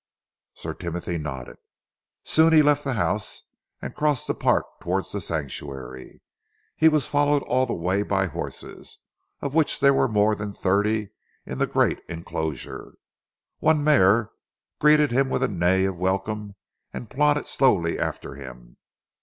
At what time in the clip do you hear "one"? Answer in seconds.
13.59-13.83